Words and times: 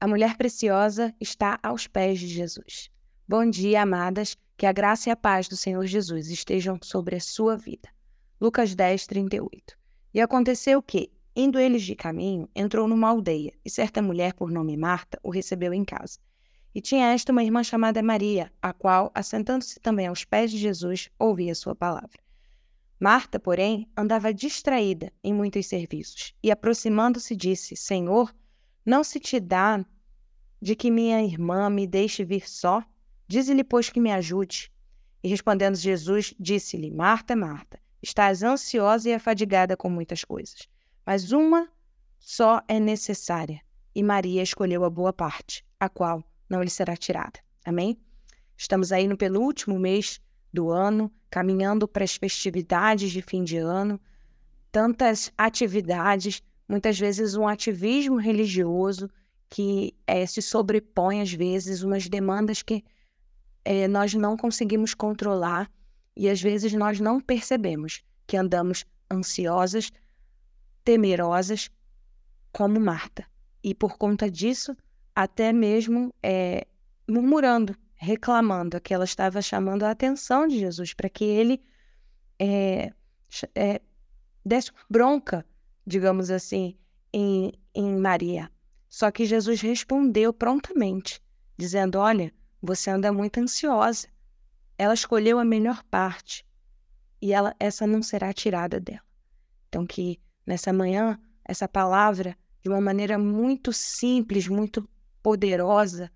A 0.00 0.06
mulher 0.06 0.36
preciosa 0.36 1.12
está 1.20 1.58
aos 1.60 1.88
pés 1.88 2.20
de 2.20 2.28
Jesus. 2.28 2.88
Bom 3.26 3.44
dia, 3.50 3.82
amadas, 3.82 4.36
que 4.56 4.64
a 4.64 4.70
graça 4.70 5.08
e 5.08 5.12
a 5.12 5.16
paz 5.16 5.48
do 5.48 5.56
Senhor 5.56 5.84
Jesus 5.86 6.28
estejam 6.30 6.78
sobre 6.80 7.16
a 7.16 7.20
sua 7.20 7.56
vida. 7.56 7.88
Lucas 8.40 8.76
10, 8.76 9.08
38. 9.08 9.76
E 10.14 10.20
aconteceu 10.20 10.80
que, 10.80 11.10
indo 11.34 11.58
eles 11.58 11.82
de 11.82 11.96
caminho, 11.96 12.48
entrou 12.54 12.86
numa 12.86 13.08
aldeia, 13.08 13.52
e 13.64 13.68
certa 13.68 14.00
mulher, 14.00 14.34
por 14.34 14.52
nome 14.52 14.76
Marta, 14.76 15.18
o 15.20 15.30
recebeu 15.30 15.74
em 15.74 15.84
casa. 15.84 16.20
E 16.72 16.80
tinha 16.80 17.12
esta 17.12 17.32
uma 17.32 17.42
irmã 17.42 17.64
chamada 17.64 18.00
Maria, 18.00 18.52
a 18.62 18.72
qual, 18.72 19.10
assentando-se 19.12 19.80
também 19.80 20.06
aos 20.06 20.24
pés 20.24 20.52
de 20.52 20.58
Jesus, 20.58 21.10
ouvia 21.18 21.56
sua 21.56 21.74
palavra. 21.74 22.20
Marta, 23.00 23.40
porém, 23.40 23.90
andava 23.96 24.32
distraída 24.32 25.12
em 25.24 25.34
muitos 25.34 25.66
serviços, 25.66 26.36
e 26.40 26.52
aproximando-se 26.52 27.34
disse: 27.34 27.74
Senhor, 27.74 28.32
não 28.88 29.04
se 29.04 29.20
te 29.20 29.38
dá 29.38 29.84
de 30.60 30.74
que 30.74 30.90
minha 30.90 31.22
irmã 31.22 31.68
me 31.68 31.86
deixe 31.86 32.24
vir 32.24 32.48
só? 32.48 32.82
Dize-lhe, 33.28 33.62
pois, 33.62 33.90
que 33.90 34.00
me 34.00 34.10
ajude. 34.10 34.72
E 35.22 35.28
respondendo 35.28 35.76
Jesus, 35.76 36.34
disse-lhe: 36.40 36.90
Marta, 36.90 37.36
Marta, 37.36 37.78
estás 38.02 38.42
ansiosa 38.42 39.10
e 39.10 39.12
afadigada 39.12 39.76
com 39.76 39.90
muitas 39.90 40.24
coisas, 40.24 40.66
mas 41.04 41.32
uma 41.32 41.68
só 42.18 42.62
é 42.66 42.80
necessária, 42.80 43.60
e 43.94 44.02
Maria 44.02 44.42
escolheu 44.42 44.82
a 44.84 44.90
boa 44.90 45.12
parte, 45.12 45.64
a 45.78 45.88
qual 45.88 46.24
não 46.48 46.62
lhe 46.62 46.70
será 46.70 46.96
tirada. 46.96 47.40
Amém? 47.64 48.00
Estamos 48.56 48.90
aí 48.90 49.06
no 49.06 49.18
penúltimo 49.18 49.78
mês 49.78 50.18
do 50.52 50.70
ano, 50.70 51.12
caminhando 51.30 51.86
para 51.86 52.04
as 52.04 52.16
festividades 52.16 53.12
de 53.12 53.20
fim 53.20 53.44
de 53.44 53.58
ano, 53.58 54.00
tantas 54.72 55.30
atividades, 55.36 56.42
muitas 56.68 56.98
vezes 56.98 57.34
um 57.34 57.48
ativismo 57.48 58.16
religioso 58.16 59.08
que 59.48 59.94
é, 60.06 60.26
se 60.26 60.42
sobrepõe 60.42 61.22
às 61.22 61.32
vezes 61.32 61.82
umas 61.82 62.08
demandas 62.08 62.62
que 62.62 62.84
é, 63.64 63.88
nós 63.88 64.12
não 64.14 64.36
conseguimos 64.36 64.92
controlar 64.94 65.70
e 66.14 66.28
às 66.28 66.40
vezes 66.40 66.72
nós 66.74 67.00
não 67.00 67.20
percebemos 67.20 68.02
que 68.26 68.36
andamos 68.36 68.84
ansiosas, 69.10 69.90
temerosas, 70.84 71.70
como 72.52 72.78
Marta. 72.78 73.26
E 73.62 73.74
por 73.74 73.96
conta 73.96 74.30
disso, 74.30 74.76
até 75.14 75.52
mesmo 75.52 76.14
é, 76.22 76.66
murmurando, 77.08 77.74
reclamando, 77.94 78.80
que 78.80 78.92
ela 78.92 79.04
estava 79.04 79.40
chamando 79.40 79.84
a 79.84 79.90
atenção 79.90 80.46
de 80.46 80.58
Jesus 80.58 80.92
para 80.92 81.08
que 81.08 81.24
ele 81.24 81.60
desse 84.44 84.70
bronca 84.88 85.44
digamos 85.88 86.30
assim, 86.30 86.76
em, 87.12 87.52
em 87.74 87.96
Maria. 87.96 88.50
Só 88.88 89.10
que 89.10 89.24
Jesus 89.24 89.60
respondeu 89.60 90.32
prontamente, 90.32 91.20
dizendo: 91.56 91.98
Olha, 91.98 92.32
você 92.62 92.90
anda 92.90 93.12
muito 93.12 93.40
ansiosa. 93.40 94.06
Ela 94.76 94.94
escolheu 94.94 95.38
a 95.38 95.44
melhor 95.44 95.82
parte 95.84 96.46
e 97.20 97.32
ela, 97.32 97.54
essa 97.58 97.86
não 97.86 98.02
será 98.02 98.32
tirada 98.32 98.78
dela. 98.78 99.02
Então, 99.68 99.86
que 99.86 100.20
nessa 100.46 100.72
manhã, 100.72 101.18
essa 101.44 101.66
palavra, 101.66 102.36
de 102.62 102.68
uma 102.68 102.80
maneira 102.80 103.18
muito 103.18 103.72
simples, 103.72 104.46
muito 104.46 104.88
poderosa, 105.22 106.10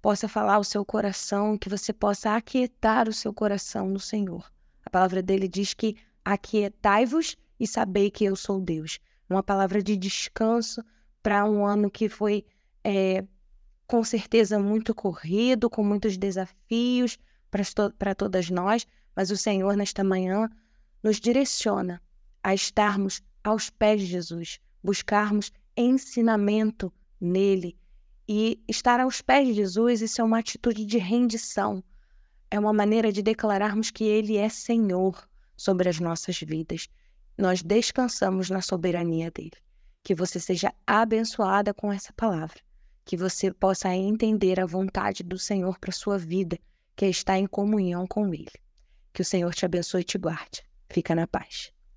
possa 0.00 0.28
falar 0.28 0.54
ao 0.54 0.64
seu 0.64 0.84
coração, 0.84 1.56
que 1.56 1.68
você 1.68 1.92
possa 1.92 2.34
aquietar 2.34 3.08
o 3.08 3.12
seu 3.12 3.32
coração 3.32 3.88
no 3.88 4.00
Senhor. 4.00 4.52
A 4.84 4.90
palavra 4.90 5.22
dele 5.22 5.46
diz 5.46 5.74
que 5.74 5.96
aquietai-vos 6.24 7.36
e 7.62 7.66
sabei 7.68 8.10
que 8.10 8.24
eu 8.24 8.34
sou 8.34 8.60
Deus. 8.60 8.98
Uma 9.30 9.40
palavra 9.40 9.80
de 9.80 9.96
descanso 9.96 10.84
para 11.22 11.44
um 11.44 11.64
ano 11.64 11.88
que 11.88 12.08
foi 12.08 12.44
é, 12.82 13.24
com 13.86 14.02
certeza 14.02 14.58
muito 14.58 14.92
corrido, 14.92 15.70
com 15.70 15.84
muitos 15.84 16.18
desafios 16.18 17.16
para 17.96 18.16
todas 18.16 18.50
nós, 18.50 18.84
mas 19.14 19.30
o 19.30 19.36
Senhor, 19.36 19.76
nesta 19.76 20.02
manhã, 20.02 20.50
nos 21.04 21.20
direciona 21.20 22.02
a 22.42 22.52
estarmos 22.52 23.22
aos 23.44 23.70
pés 23.70 24.00
de 24.00 24.06
Jesus, 24.06 24.58
buscarmos 24.82 25.52
ensinamento 25.76 26.92
nele. 27.20 27.78
E 28.28 28.60
estar 28.66 28.98
aos 28.98 29.22
pés 29.22 29.46
de 29.46 29.54
Jesus, 29.54 30.02
isso 30.02 30.20
é 30.20 30.24
uma 30.24 30.40
atitude 30.40 30.84
de 30.84 30.98
rendição, 30.98 31.84
é 32.50 32.58
uma 32.58 32.72
maneira 32.72 33.12
de 33.12 33.22
declararmos 33.22 33.92
que 33.92 34.02
Ele 34.02 34.36
é 34.36 34.48
Senhor 34.48 35.28
sobre 35.56 35.88
as 35.88 36.00
nossas 36.00 36.40
vidas 36.40 36.88
nós 37.36 37.62
descansamos 37.62 38.50
na 38.50 38.60
soberania 38.60 39.30
dele. 39.30 39.56
Que 40.02 40.14
você 40.14 40.40
seja 40.40 40.72
abençoada 40.86 41.72
com 41.72 41.92
essa 41.92 42.12
palavra, 42.12 42.60
que 43.04 43.16
você 43.16 43.52
possa 43.52 43.94
entender 43.94 44.60
a 44.60 44.66
vontade 44.66 45.22
do 45.22 45.38
Senhor 45.38 45.78
para 45.78 45.92
sua 45.92 46.18
vida, 46.18 46.58
que 46.96 47.06
estar 47.06 47.38
em 47.38 47.46
comunhão 47.46 48.06
com 48.06 48.32
ele. 48.34 48.52
Que 49.12 49.22
o 49.22 49.24
Senhor 49.24 49.54
te 49.54 49.64
abençoe 49.64 50.00
e 50.00 50.04
te 50.04 50.18
guarde. 50.18 50.62
Fica 50.88 51.14
na 51.14 51.26
paz. 51.26 51.72